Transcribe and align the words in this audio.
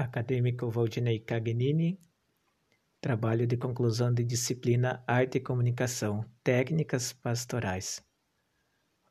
Acadêmico 0.00 0.70
Valdinei 0.70 1.18
Cagnini, 1.18 2.00
trabalho 3.02 3.46
de 3.46 3.58
conclusão 3.58 4.12
de 4.12 4.24
disciplina 4.24 5.04
Arte 5.06 5.36
e 5.36 5.40
Comunicação, 5.40 6.24
Técnicas 6.42 7.12
Pastorais. 7.12 8.02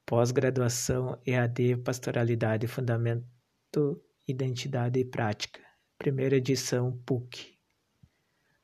Pós-graduação 0.03 1.21
EAD 1.23 1.77
Pastoralidade, 1.77 2.65
Fundamento, 2.65 4.03
Identidade 4.27 4.99
e 4.99 5.05
Prática. 5.05 5.61
Primeira 5.95 6.37
edição 6.37 6.97
PUC. 7.05 7.55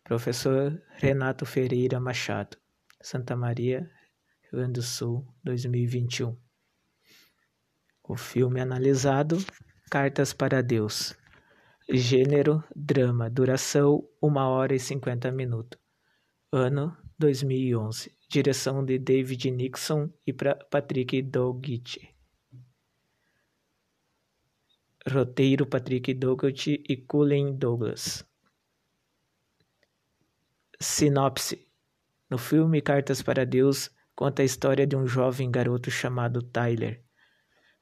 Professor 0.04 0.82
Renato 0.96 1.46
Ferreira 1.46 2.00
Machado, 2.00 2.58
Santa 3.00 3.36
Maria, 3.36 3.82
Rio 4.42 4.52
Grande 4.54 4.74
do 4.74 4.82
Sul, 4.82 5.28
2021. 5.44 6.36
O 8.04 8.16
filme 8.16 8.60
analisado 8.60 9.38
Cartas 9.92 10.34
para 10.34 10.64
Deus. 10.64 11.16
Gênero 11.88 12.64
drama. 12.76 13.30
Duração 13.30 14.10
1 14.20 14.36
hora 14.38 14.74
e 14.74 14.80
50 14.80 15.32
minutos. 15.32 15.80
Ano 16.52 16.98
2011. 17.20 18.12
Direção 18.28 18.84
de 18.84 18.98
David 18.98 19.52
Nixon 19.52 20.10
e 20.26 20.34
Patrick 20.34 21.22
Dougherty. 21.22 22.10
Roteiro 25.08 25.68
Patrick 25.68 26.12
Dougherty 26.16 26.84
e 26.90 26.98
Cullen 26.98 27.56
Douglas. 27.56 28.26
Sinopse: 30.82 31.68
No 32.28 32.40
filme 32.40 32.82
Cartas 32.82 33.22
para 33.22 33.46
Deus, 33.46 33.92
conta 34.16 34.42
a 34.42 34.46
história 34.46 34.88
de 34.88 34.96
um 34.96 35.06
jovem 35.06 35.52
garoto 35.52 35.92
chamado 35.92 36.42
Tyler, 36.42 37.05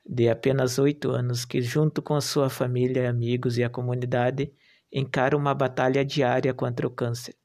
de 0.06 0.30
apenas 0.30 0.78
oito 0.78 1.12
anos, 1.12 1.46
que, 1.46 1.62
junto 1.62 2.02
com 2.02 2.20
sua 2.20 2.50
família, 2.50 3.10
amigos 3.10 3.58
e 3.58 3.64
a 3.64 3.70
comunidade, 3.70 4.52
encara 4.92 5.36
uma 5.36 5.54
batalha 5.54 6.04
diária 6.04 6.54
contra 6.54 6.86
o 6.86 6.92
câncer. 6.92 7.36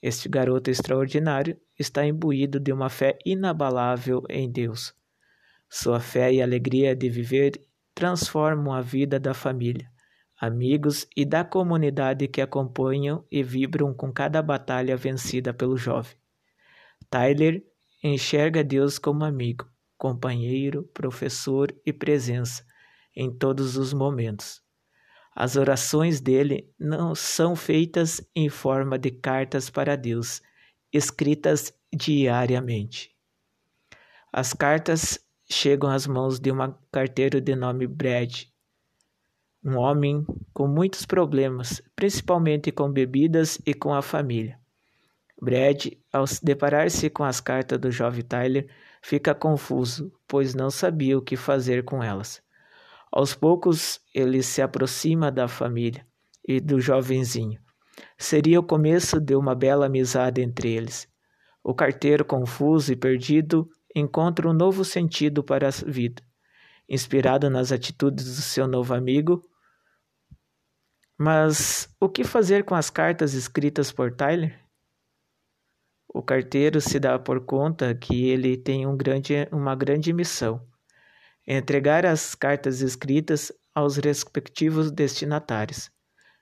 Este 0.00 0.28
garoto 0.28 0.70
extraordinário 0.70 1.58
está 1.78 2.06
imbuído 2.06 2.60
de 2.60 2.72
uma 2.72 2.88
fé 2.88 3.18
inabalável 3.24 4.22
em 4.30 4.50
Deus. 4.50 4.94
Sua 5.68 5.98
fé 5.98 6.32
e 6.32 6.40
alegria 6.40 6.94
de 6.94 7.08
viver 7.08 7.60
transformam 7.94 8.72
a 8.72 8.80
vida 8.80 9.18
da 9.18 9.34
família, 9.34 9.90
amigos 10.40 11.08
e 11.16 11.24
da 11.24 11.44
comunidade 11.44 12.28
que 12.28 12.40
acompanham 12.40 13.24
e 13.30 13.42
vibram 13.42 13.92
com 13.92 14.12
cada 14.12 14.40
batalha 14.42 14.96
vencida 14.96 15.52
pelo 15.52 15.76
jovem. 15.76 16.16
Tyler 17.10 17.64
enxerga 18.02 18.62
Deus 18.62 18.98
como 18.98 19.24
amigo, 19.24 19.66
companheiro, 19.98 20.82
professor 20.94 21.74
e 21.84 21.92
presença 21.92 22.64
em 23.14 23.30
todos 23.30 23.76
os 23.76 23.92
momentos. 23.92 24.62
As 25.34 25.56
orações 25.56 26.20
dele 26.20 26.70
não 26.78 27.14
são 27.14 27.54
feitas 27.54 28.20
em 28.34 28.48
forma 28.48 28.98
de 28.98 29.10
cartas 29.10 29.68
para 29.68 29.96
Deus, 29.96 30.40
escritas 30.92 31.74
diariamente. 31.94 33.14
As 34.32 34.52
cartas 34.52 35.18
chegam 35.48 35.90
às 35.90 36.06
mãos 36.06 36.40
de 36.40 36.50
um 36.50 36.74
carteiro 36.90 37.40
de 37.40 37.54
nome 37.54 37.86
Brad, 37.86 38.44
um 39.64 39.76
homem 39.76 40.24
com 40.52 40.66
muitos 40.66 41.04
problemas, 41.04 41.82
principalmente 41.94 42.70
com 42.70 42.90
bebidas 42.90 43.60
e 43.66 43.74
com 43.74 43.92
a 43.92 44.00
família. 44.00 44.58
Brad, 45.40 45.88
ao 46.12 46.26
se 46.26 46.44
deparar-se 46.44 47.10
com 47.10 47.24
as 47.24 47.40
cartas 47.40 47.78
do 47.78 47.90
jovem 47.90 48.22
Tyler, 48.22 48.68
fica 49.06 49.32
confuso, 49.32 50.12
pois 50.26 50.52
não 50.52 50.68
sabia 50.68 51.16
o 51.16 51.22
que 51.22 51.36
fazer 51.36 51.84
com 51.84 52.02
elas. 52.02 52.42
Aos 53.12 53.36
poucos, 53.36 54.00
ele 54.12 54.42
se 54.42 54.60
aproxima 54.60 55.30
da 55.30 55.46
família 55.46 56.04
e 56.46 56.60
do 56.60 56.80
jovenzinho. 56.80 57.60
Seria 58.18 58.58
o 58.58 58.64
começo 58.64 59.20
de 59.20 59.36
uma 59.36 59.54
bela 59.54 59.86
amizade 59.86 60.42
entre 60.42 60.72
eles. 60.72 61.08
O 61.62 61.72
carteiro, 61.72 62.24
confuso 62.24 62.92
e 62.92 62.96
perdido, 62.96 63.68
encontra 63.94 64.50
um 64.50 64.52
novo 64.52 64.84
sentido 64.84 65.40
para 65.44 65.68
a 65.68 65.70
vida. 65.70 66.20
Inspirado 66.88 67.48
nas 67.48 67.70
atitudes 67.70 68.24
do 68.24 68.42
seu 68.42 68.66
novo 68.66 68.92
amigo, 68.92 69.40
mas 71.16 71.88
o 72.00 72.08
que 72.08 72.24
fazer 72.24 72.64
com 72.64 72.74
as 72.74 72.90
cartas 72.90 73.34
escritas 73.34 73.92
por 73.92 74.12
Tyler? 74.12 74.65
O 76.16 76.22
carteiro 76.22 76.80
se 76.80 76.98
dá 76.98 77.18
por 77.18 77.44
conta 77.44 77.94
que 77.94 78.30
ele 78.30 78.56
tem 78.56 78.86
um 78.86 78.96
grande, 78.96 79.46
uma 79.52 79.76
grande 79.76 80.14
missão: 80.14 80.66
entregar 81.46 82.06
as 82.06 82.34
cartas 82.34 82.80
escritas 82.80 83.52
aos 83.74 83.98
respectivos 83.98 84.90
destinatários. 84.90 85.90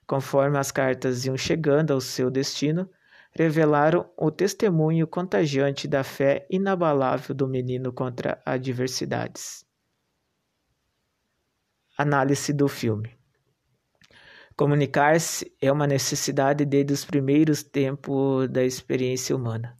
Conforme 0.07 0.57
as 0.57 0.71
cartas 0.71 1.25
iam 1.25 1.35
chegando 1.35 1.91
ao 1.91 1.99
seu 1.99 2.31
destino, 2.31 2.89
revelaram 3.33 4.09
o 4.17 4.31
testemunho 4.31 5.05
contagiante 5.05 5.89
da 5.89 6.05
fé 6.05 6.47
inabalável 6.49 7.35
do 7.35 7.45
menino 7.45 7.91
contra 7.91 8.41
adversidades. 8.45 9.65
Análise 11.97 12.53
do 12.53 12.69
filme. 12.69 13.14
Comunicar-se 14.57 15.53
é 15.61 15.69
uma 15.69 15.85
necessidade 15.85 16.63
desde 16.63 16.93
os 16.93 17.03
primeiros 17.03 17.61
tempos 17.61 18.47
da 18.49 18.63
experiência 18.63 19.35
humana. 19.35 19.77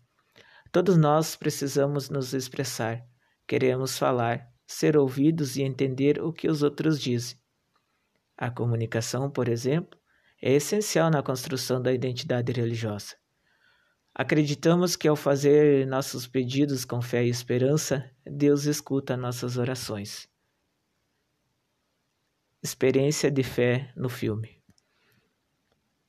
Todos 0.70 0.98
nós 0.98 1.34
precisamos 1.34 2.10
nos 2.10 2.34
expressar, 2.34 3.02
queremos 3.48 3.98
falar, 3.98 4.52
ser 4.68 4.98
ouvidos 4.98 5.56
e 5.56 5.62
entender 5.62 6.22
o 6.22 6.34
que 6.34 6.50
os 6.50 6.62
outros 6.62 7.00
dizem. 7.00 7.38
A 8.38 8.52
comunicação, 8.52 9.32
por 9.32 9.48
exemplo, 9.48 9.98
é 10.42 10.52
essencial 10.52 11.10
na 11.10 11.24
construção 11.24 11.82
da 11.82 11.94
identidade 11.94 12.52
religiosa. 12.52 13.16
Acreditamos 14.14 14.98
que 14.98 15.08
ao 15.08 15.16
fazer 15.16 15.88
nossos 15.88 16.28
pedidos 16.28 16.84
com 16.84 17.02
fé 17.02 17.24
e 17.24 17.30
esperança, 17.30 18.12
Deus 18.26 18.66
escuta 18.66 19.16
nossas 19.16 19.58
orações. 19.58 20.28
Experiência 22.62 23.32
de 23.32 23.44
fé 23.44 23.94
no 23.96 24.10
filme. 24.10 24.65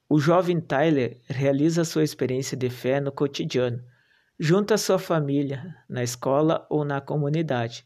O 0.09 0.21
jovem 0.21 0.61
Tyler 0.61 1.21
realiza 1.25 1.85
sua 1.85 2.05
experiência 2.05 2.57
de 2.57 2.71
fé 2.71 3.01
no 3.01 3.11
cotidiano, 3.11 3.83
junto 4.39 4.73
à 4.73 4.79
sua 4.79 5.01
família, 5.01 5.75
na 5.89 6.05
escola 6.05 6.65
ou 6.71 6.85
na 6.85 7.01
comunidade, 7.01 7.85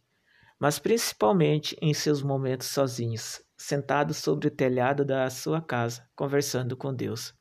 mas 0.58 0.78
principalmente 0.78 1.74
em 1.80 1.94
seus 1.94 2.22
momentos 2.22 2.66
sozinhos, 2.66 3.42
sentado 3.56 4.12
sobre 4.12 4.48
o 4.48 4.50
telhado 4.50 5.02
da 5.02 5.30
sua 5.30 5.62
casa, 5.62 6.06
conversando 6.14 6.76
com 6.76 6.94
Deus. 6.94 7.32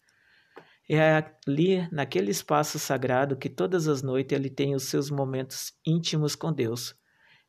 É 0.89 1.25
ali, 1.45 1.85
naquele 1.91 2.31
espaço 2.31 2.79
sagrado, 2.79 3.35
que 3.35 3.49
todas 3.49 3.85
as 3.85 4.01
noites 4.01 4.33
ele 4.33 4.49
tem 4.49 4.73
os 4.75 4.83
seus 4.83 5.11
momentos 5.11 5.73
íntimos 5.85 6.35
com 6.35 6.53
Deus. 6.53 6.95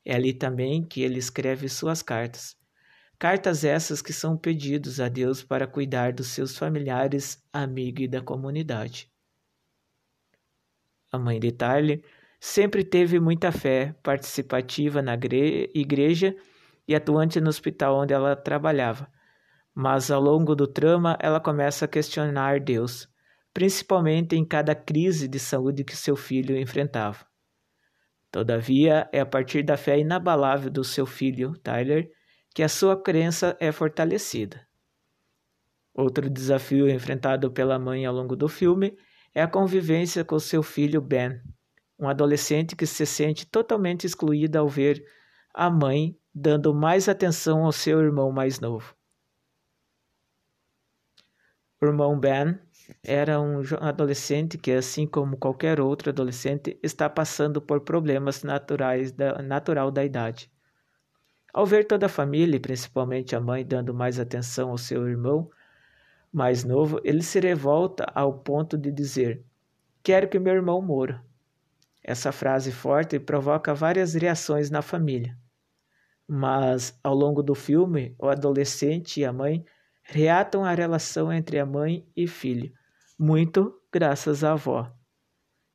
É 0.05 0.17
ali 0.17 0.33
também 0.33 0.85
que 0.85 1.01
ele 1.01 1.21
escreve 1.21 1.69
suas 1.69 2.03
cartas, 2.03 2.57
Cartas 3.21 3.65
essas 3.65 4.01
que 4.01 4.15
são 4.15 4.35
pedidos 4.35 4.99
a 4.99 5.07
Deus 5.07 5.43
para 5.43 5.67
cuidar 5.67 6.11
dos 6.11 6.29
seus 6.29 6.57
familiares, 6.57 7.47
amigos 7.53 8.05
e 8.05 8.09
da 8.09 8.23
comunidade. 8.23 9.13
A 11.13 11.19
mãe 11.19 11.39
de 11.39 11.53
Tyler 11.53 12.03
sempre 12.41 12.83
teve 12.83 13.21
muita 13.21 13.53
fé, 13.53 13.95
participativa 14.03 15.03
na 15.03 15.19
igreja 15.75 16.35
e 16.89 16.95
atuante 16.95 17.43
no 17.43 17.51
hospital 17.51 17.99
onde 17.99 18.15
ela 18.15 18.35
trabalhava. 18.35 19.07
Mas 19.75 20.11
ao 20.11 20.23
longo 20.23 20.57
do 20.57 20.67
trama, 20.67 21.19
ela 21.21 21.39
começa 21.39 21.85
a 21.85 21.89
questionar 21.89 22.59
Deus, 22.59 23.07
principalmente 23.53 24.35
em 24.35 24.47
cada 24.47 24.75
crise 24.75 25.29
de 25.29 25.39
saúde 25.39 25.85
que 25.85 25.95
seu 25.95 26.17
filho 26.17 26.57
enfrentava. 26.57 27.27
Todavia, 28.31 29.11
é 29.13 29.21
a 29.21 29.27
partir 29.27 29.63
da 29.63 29.77
fé 29.77 29.99
inabalável 29.99 30.71
do 30.71 30.83
seu 30.83 31.05
filho, 31.05 31.53
Tyler, 31.59 32.11
que 32.61 32.65
a 32.65 32.69
sua 32.69 32.95
crença 32.95 33.57
é 33.59 33.73
fortalecida. 33.73 34.69
Outro 35.95 36.29
desafio 36.29 36.91
enfrentado 36.91 37.51
pela 37.51 37.79
mãe 37.79 38.05
ao 38.05 38.15
longo 38.15 38.37
do 38.37 38.51
filme 38.51 38.99
é 39.35 39.41
a 39.41 39.49
convivência 39.49 40.23
com 40.27 40.39
seu 40.39 40.63
filho 40.63 41.01
Ben, 41.01 41.41
um 41.99 42.07
adolescente 42.07 42.77
que 42.77 42.85
se 42.85 43.07
sente 43.07 43.47
totalmente 43.47 44.07
excluído 44.07 44.59
ao 44.59 44.69
ver 44.69 45.03
a 45.55 45.71
mãe 45.71 46.15
dando 46.35 46.75
mais 46.75 47.09
atenção 47.09 47.65
ao 47.65 47.73
seu 47.73 47.99
irmão 47.99 48.31
mais 48.31 48.61
novo. 48.61 48.95
O 51.81 51.87
irmão 51.87 52.21
Ben 52.21 52.59
era 53.03 53.41
um 53.41 53.63
adolescente 53.81 54.59
que, 54.59 54.73
assim 54.73 55.07
como 55.07 55.39
qualquer 55.39 55.81
outro 55.81 56.11
adolescente, 56.11 56.79
está 56.83 57.09
passando 57.09 57.59
por 57.63 57.81
problemas 57.81 58.43
naturais 58.43 59.13
da, 59.13 59.41
natural 59.41 59.91
da 59.91 60.05
idade. 60.05 60.53
Ao 61.53 61.67
ver 61.67 61.85
toda 61.85 62.07
a 62.07 62.09
família, 62.09 62.57
e 62.57 62.61
principalmente 62.61 63.35
a 63.35 63.41
mãe, 63.41 63.65
dando 63.65 63.93
mais 63.93 64.19
atenção 64.19 64.71
ao 64.71 64.79
seu 64.79 65.09
irmão 65.09 65.51
mais 66.33 66.63
novo, 66.63 67.01
ele 67.03 67.23
se 67.23 67.41
revolta 67.41 68.07
ao 68.15 68.33
ponto 68.33 68.79
de 68.79 68.93
dizer: 68.93 69.45
Quero 70.03 70.29
que 70.29 70.39
meu 70.39 70.55
irmão 70.55 70.81
morra. 70.81 71.25
Essa 72.03 72.33
frase 72.33 72.73
forte 72.73 73.19
provoca 73.19 73.75
várias 73.75 74.15
reações 74.15 74.71
na 74.71 74.81
família. 74.81 75.37
Mas, 76.27 76.99
ao 77.03 77.15
longo 77.15 77.43
do 77.43 77.55
filme, 77.55 78.15
o 78.19 78.29
adolescente 78.29 79.21
e 79.21 79.25
a 79.25 79.33
mãe 79.33 79.65
reatam 80.03 80.65
a 80.65 80.73
relação 80.73 81.33
entre 81.33 81.59
a 81.59 81.67
mãe 81.67 82.07
e 82.17 82.27
filho, 82.27 82.73
muito 83.19 83.81
graças 83.93 84.43
à 84.43 84.53
avó. 84.53 84.91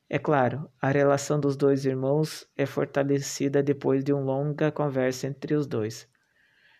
É 0.08 0.20
claro, 0.20 0.70
a 0.80 0.88
relação 0.88 1.40
dos 1.40 1.56
dois 1.56 1.84
irmãos 1.84 2.48
é 2.56 2.64
fortalecida 2.64 3.60
depois 3.60 4.04
de 4.04 4.12
uma 4.12 4.22
longa 4.22 4.70
conversa 4.70 5.26
entre 5.26 5.54
os 5.54 5.66
dois. 5.66 6.08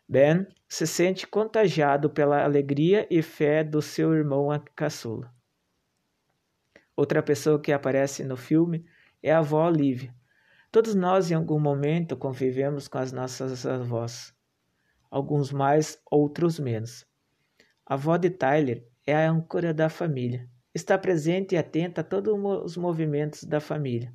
Ben 0.09 0.47
se 0.69 0.87
sente 0.87 1.27
contagiado 1.27 2.09
pela 2.09 2.45
alegria 2.45 3.05
e 3.11 3.21
fé 3.23 3.65
do 3.65 3.83
seu 3.83 4.15
irmão 4.15 4.49
caçula. 4.77 5.35
Outra 6.95 7.21
pessoa 7.21 7.61
que 7.61 7.73
aparece 7.73 8.23
no 8.23 8.37
filme 8.37 8.87
é 9.21 9.33
a 9.33 9.39
avó 9.39 9.67
Olivia. 9.67 10.15
Todos 10.71 10.95
nós, 10.95 11.31
em 11.31 11.35
algum 11.35 11.59
momento, 11.59 12.17
convivemos 12.17 12.87
com 12.87 12.99
as 12.99 13.11
nossas 13.11 13.67
avós. 13.67 14.33
Alguns 15.11 15.51
mais, 15.51 16.01
outros 16.09 16.61
menos. 16.61 17.05
A 17.85 17.95
avó 17.95 18.17
de 18.17 18.31
Tyler 18.31 18.87
é 19.05 19.15
a 19.15 19.29
âncora 19.31 19.75
da 19.75 19.89
família. 19.89 20.49
Está 20.77 20.99
presente 20.99 21.55
e 21.55 21.57
atenta 21.57 22.03
a 22.03 22.05
todos 22.05 22.35
os 22.63 22.77
movimentos 22.77 23.45
da 23.45 23.61
família. 23.61 24.13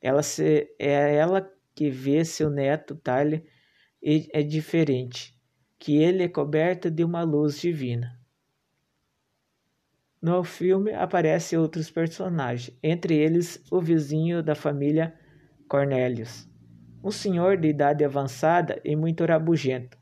Ela 0.00 0.22
se, 0.22 0.74
é 0.78 1.14
ela 1.14 1.46
que 1.74 1.90
vê 1.90 2.24
seu 2.24 2.48
neto, 2.48 2.96
Tyler, 2.96 3.44
e 4.02 4.26
é 4.32 4.42
diferente, 4.42 5.38
que 5.78 5.98
ele 5.98 6.22
é 6.22 6.28
coberto 6.28 6.90
de 6.90 7.04
uma 7.04 7.22
luz 7.22 7.60
divina. 7.60 8.18
No 10.22 10.42
filme 10.42 10.90
aparecem 10.94 11.58
outros 11.58 11.90
personagens, 11.90 12.74
entre 12.82 13.14
eles 13.14 13.62
o 13.70 13.78
vizinho 13.78 14.42
da 14.42 14.54
família 14.54 15.14
Cornelius, 15.68 16.48
um 17.04 17.10
senhor 17.10 17.58
de 17.58 17.68
idade 17.68 18.02
avançada 18.06 18.80
e 18.82 18.96
muito 18.96 19.22
rabugento, 19.26 19.98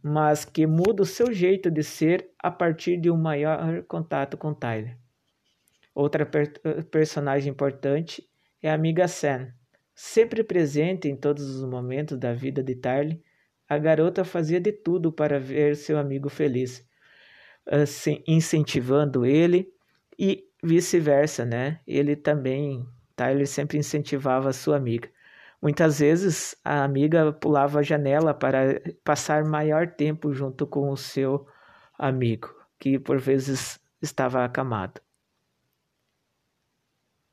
mas 0.00 0.44
que 0.44 0.64
muda 0.64 1.02
o 1.02 1.06
seu 1.06 1.32
jeito 1.32 1.72
de 1.72 1.82
ser 1.82 2.30
a 2.38 2.52
partir 2.52 3.00
de 3.00 3.10
um 3.10 3.16
maior 3.16 3.82
contato 3.88 4.36
com 4.36 4.54
Tyler. 4.54 4.96
Outra 6.00 6.24
per 6.24 6.50
personagem 6.90 7.52
importante 7.52 8.26
é 8.62 8.70
a 8.70 8.74
amiga 8.74 9.06
Sam, 9.06 9.52
sempre 9.94 10.42
presente 10.42 11.08
em 11.08 11.14
todos 11.14 11.44
os 11.54 11.62
momentos 11.68 12.16
da 12.16 12.32
vida 12.32 12.62
de 12.62 12.74
Tyler. 12.74 13.20
A 13.68 13.76
garota 13.76 14.24
fazia 14.24 14.58
de 14.58 14.72
tudo 14.72 15.12
para 15.12 15.38
ver 15.38 15.76
seu 15.76 15.98
amigo 15.98 16.30
feliz 16.30 16.82
assim, 17.66 18.24
incentivando 18.26 19.26
ele 19.26 19.70
e 20.18 20.48
vice-versa, 20.64 21.44
né? 21.44 21.80
Ele 21.86 22.16
também, 22.16 22.82
Tyler 23.14 23.46
sempre 23.46 23.76
incentivava 23.76 24.54
sua 24.54 24.78
amiga. 24.78 25.10
Muitas 25.60 25.98
vezes 25.98 26.56
a 26.64 26.82
amiga 26.82 27.30
pulava 27.30 27.80
a 27.80 27.82
janela 27.82 28.32
para 28.32 28.80
passar 29.04 29.44
maior 29.44 29.86
tempo 29.86 30.32
junto 30.32 30.66
com 30.66 30.88
o 30.88 30.96
seu 30.96 31.46
amigo, 31.98 32.48
que 32.78 32.98
por 32.98 33.18
vezes 33.18 33.78
estava 34.00 34.46
acamado. 34.46 34.98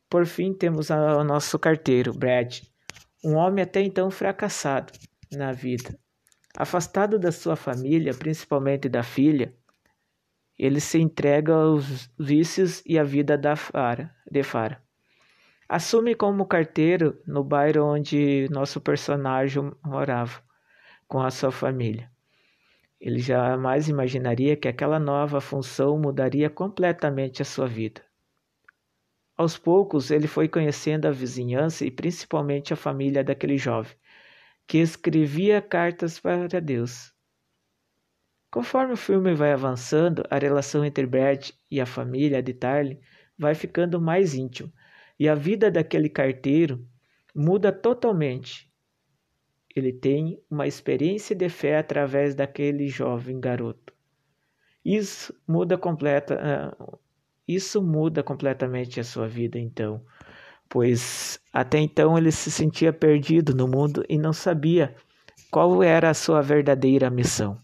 Por 0.09 0.25
fim, 0.25 0.53
temos 0.53 0.89
o 0.89 1.23
nosso 1.23 1.59
carteiro, 1.59 2.13
Brad, 2.13 2.61
um 3.23 3.35
homem 3.35 3.63
até 3.63 3.81
então 3.81 4.09
fracassado 4.09 4.93
na 5.31 5.51
vida. 5.51 5.99
Afastado 6.55 7.19
da 7.19 7.31
sua 7.31 7.55
família, 7.55 8.13
principalmente 8.13 8.87
da 8.87 9.03
filha, 9.03 9.53
ele 10.57 10.79
se 10.79 10.97
entrega 10.97 11.53
aos 11.53 12.09
vícios 12.17 12.81
e 12.85 12.97
à 12.97 13.03
vida 13.03 13.37
da 13.37 13.55
Fara, 13.55 14.15
de 14.31 14.41
Fara. 14.43 14.81
Assume 15.69 16.15
como 16.15 16.47
carteiro 16.47 17.21
no 17.27 17.43
bairro 17.43 17.83
onde 17.83 18.47
nosso 18.49 18.79
personagem 18.79 19.71
morava, 19.83 20.41
com 21.07 21.21
a 21.21 21.29
sua 21.29 21.51
família. 21.51 22.09
Ele 22.99 23.19
jamais 23.19 23.89
imaginaria 23.89 24.55
que 24.55 24.67
aquela 24.67 24.97
nova 24.97 25.41
função 25.41 25.99
mudaria 25.99 26.49
completamente 26.49 27.41
a 27.41 27.45
sua 27.45 27.67
vida. 27.67 28.06
Aos 29.37 29.57
poucos, 29.57 30.09
ele 30.11 30.27
foi 30.27 30.49
conhecendo 30.49 31.05
a 31.05 31.11
vizinhança 31.11 31.85
e 31.85 31.91
principalmente 31.91 32.73
a 32.73 32.75
família 32.75 33.23
daquele 33.23 33.57
jovem, 33.57 33.95
que 34.65 34.79
escrevia 34.79 35.61
cartas 35.61 36.19
para 36.19 36.59
Deus 36.59 37.15
Conforme 38.49 38.93
o 38.93 38.97
filme 38.97 39.35
vai 39.35 39.51
avançando, 39.51 40.23
a 40.29 40.37
relação 40.37 40.83
entre 40.83 41.05
Brett 41.05 41.53
e 41.69 41.81
a 41.81 41.85
família 41.85 42.41
de 42.41 42.53
Tarly 42.53 42.99
vai 43.37 43.53
ficando 43.53 43.99
mais 43.99 44.33
íntima 44.33 44.71
e 45.19 45.27
a 45.27 45.35
vida 45.35 45.69
daquele 45.69 46.09
carteiro 46.09 46.87
muda 47.35 47.71
totalmente. 47.71 48.71
Ele 49.75 49.91
tem 49.91 50.41
uma 50.49 50.65
experiência 50.65 51.35
de 51.35 51.49
fé 51.49 51.77
através 51.77 52.33
daquele 52.33 52.87
jovem 52.87 53.39
garoto. 53.39 53.93
Isso 54.83 55.39
muda 55.47 55.77
completa, 55.77 56.39
uh, 56.81 56.99
isso 57.47 57.81
muda 57.81 58.21
completamente 58.21 58.99
a 58.99 59.03
sua 59.03 59.27
vida 59.27 59.57
então, 59.57 60.01
pois 60.67 61.39
até 61.53 61.79
então 61.79 62.17
ele 62.17 62.31
se 62.31 62.51
sentia 62.51 62.91
perdido 62.91 63.55
no 63.55 63.67
mundo 63.67 64.03
e 64.09 64.17
não 64.17 64.33
sabia 64.33 64.93
qual 65.49 65.81
era 65.81 66.09
a 66.09 66.13
sua 66.13 66.41
verdadeira 66.41 67.09
missão. 67.09 67.57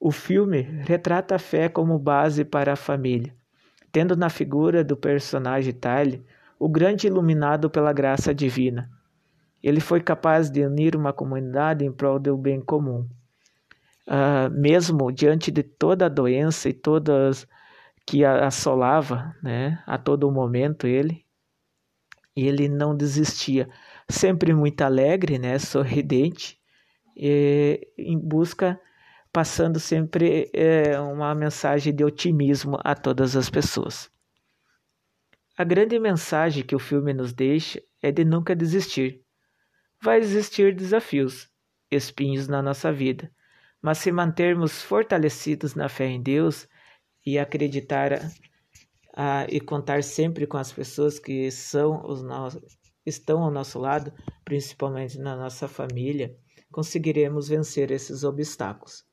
O 0.00 0.10
filme 0.10 0.60
retrata 0.60 1.34
a 1.34 1.38
fé 1.38 1.68
como 1.68 1.98
base 1.98 2.44
para 2.44 2.72
a 2.72 2.76
família, 2.76 3.34
tendo 3.90 4.16
na 4.16 4.30
figura 4.30 4.84
do 4.84 4.96
personagem 4.96 5.72
Tyler 5.72 6.22
o 6.58 6.68
grande 6.68 7.06
iluminado 7.06 7.68
pela 7.68 7.92
graça 7.92 8.34
divina. 8.34 8.90
Ele 9.62 9.80
foi 9.80 10.00
capaz 10.00 10.50
de 10.50 10.64
unir 10.64 10.94
uma 10.96 11.12
comunidade 11.12 11.84
em 11.84 11.92
prol 11.92 12.18
do 12.18 12.36
bem 12.36 12.60
comum. 12.60 13.06
Uh, 14.08 14.50
mesmo 14.50 15.12
diante 15.12 15.50
de 15.50 15.62
toda 15.62 16.06
a 16.06 16.08
doença 16.08 16.70
e 16.70 16.72
todas 16.72 17.46
que 18.06 18.24
assolava, 18.24 19.36
né, 19.42 19.82
a 19.86 19.98
todo 19.98 20.32
momento 20.32 20.86
ele, 20.86 21.26
ele 22.34 22.70
não 22.70 22.96
desistia, 22.96 23.68
sempre 24.08 24.54
muito 24.54 24.80
alegre, 24.80 25.38
né, 25.38 25.58
sorridente, 25.58 26.58
e, 27.14 27.86
em 27.98 28.18
busca 28.18 28.80
passando 29.30 29.78
sempre 29.78 30.50
é, 30.54 30.98
uma 30.98 31.34
mensagem 31.34 31.94
de 31.94 32.02
otimismo 32.02 32.78
a 32.82 32.94
todas 32.94 33.36
as 33.36 33.50
pessoas. 33.50 34.10
A 35.56 35.64
grande 35.64 35.98
mensagem 35.98 36.64
que 36.64 36.74
o 36.74 36.78
filme 36.78 37.12
nos 37.12 37.32
deixa 37.32 37.82
é 38.00 38.10
de 38.10 38.24
nunca 38.24 38.56
desistir. 38.56 39.22
Vai 40.00 40.18
existir 40.18 40.74
desafios, 40.74 41.48
espinhos 41.90 42.48
na 42.48 42.62
nossa 42.62 42.92
vida, 42.92 43.30
mas 43.80 43.98
se 43.98 44.10
mantermos 44.12 44.82
fortalecidos 44.82 45.74
na 45.74 45.88
fé 45.88 46.06
em 46.06 46.22
Deus 46.22 46.68
e 47.24 47.38
acreditar 47.38 48.12
e 49.48 49.60
contar 49.60 50.02
sempre 50.02 50.46
com 50.46 50.56
as 50.56 50.72
pessoas 50.72 51.18
que 51.18 51.50
são 51.50 52.04
os 52.06 52.22
nossos, 52.22 52.78
estão 53.04 53.42
ao 53.42 53.50
nosso 53.50 53.78
lado, 53.78 54.12
principalmente 54.44 55.18
na 55.18 55.36
nossa 55.36 55.66
família, 55.66 56.36
conseguiremos 56.70 57.48
vencer 57.48 57.90
esses 57.90 58.22
obstáculos. 58.24 59.08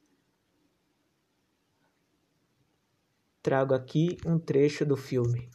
trago 3.46 3.76
aqui 3.76 4.18
um 4.26 4.40
trecho 4.40 4.84
do 4.84 4.98
filme. 4.98 5.48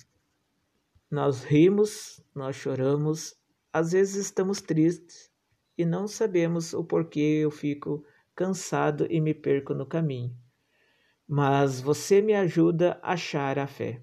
Nós 1.10 1.42
rimos, 1.42 2.22
nós 2.32 2.54
choramos, 2.54 3.34
às 3.72 3.90
vezes 3.90 4.26
estamos 4.26 4.60
tristes 4.60 5.28
e 5.76 5.84
não 5.84 6.06
sabemos 6.06 6.72
o 6.72 6.84
porquê 6.84 7.40
eu 7.42 7.50
fico 7.50 8.04
cansado 8.34 9.06
e 9.10 9.20
me 9.20 9.34
perco 9.34 9.74
no 9.74 9.86
caminho. 9.86 10.36
Mas 11.26 11.80
você 11.80 12.20
me 12.20 12.34
ajuda 12.34 12.98
a 13.02 13.12
achar 13.12 13.58
a 13.58 13.66
fé. 13.66 14.02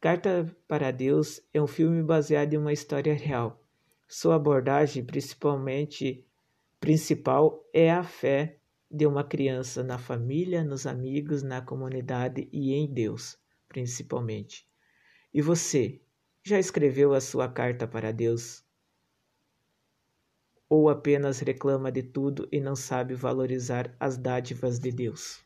Carta 0.00 0.54
para 0.68 0.90
Deus 0.90 1.40
é 1.52 1.60
um 1.60 1.66
filme 1.66 2.02
baseado 2.02 2.52
em 2.54 2.58
uma 2.58 2.72
história 2.72 3.14
real. 3.14 3.62
Sua 4.06 4.36
abordagem, 4.36 5.04
principalmente 5.04 6.24
principal, 6.78 7.64
é 7.72 7.90
a 7.90 8.04
fé 8.04 8.58
de 8.90 9.06
uma 9.06 9.24
criança 9.24 9.82
na 9.82 9.98
família, 9.98 10.62
nos 10.62 10.86
amigos, 10.86 11.42
na 11.42 11.60
comunidade 11.60 12.48
e 12.52 12.72
em 12.72 12.92
Deus, 12.92 13.38
principalmente. 13.68 14.68
E 15.32 15.42
você, 15.42 16.00
já 16.42 16.58
escreveu 16.58 17.12
a 17.12 17.20
sua 17.20 17.48
carta 17.48 17.88
para 17.88 18.12
Deus? 18.12 18.65
Ou 20.68 20.88
apenas 20.88 21.40
reclama 21.40 21.92
de 21.92 22.02
tudo 22.04 22.48
e 22.52 22.60
não 22.60 22.76
sabe 22.76 23.14
valorizar 23.14 23.94
as 24.00 24.18
dádivas 24.18 24.80
de 24.80 24.92
Deus? 24.92 25.45